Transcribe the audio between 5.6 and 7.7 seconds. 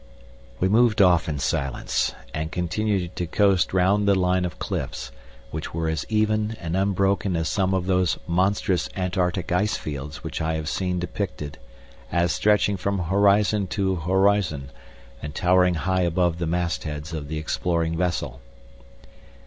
were as even and unbroken as